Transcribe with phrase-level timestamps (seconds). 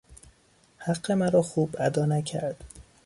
[0.77, 2.63] حق مرا خوب ادا نکرد.